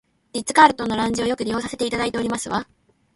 [0.33, 2.67] リッツカールトンのラウンジをよく利用させていただいておりますわ